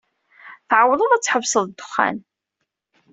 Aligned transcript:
Tɛewwleḍ 0.69 1.11
ad 1.13 1.23
tḥebseḍ 1.23 1.63
ddexxan. 1.67 2.17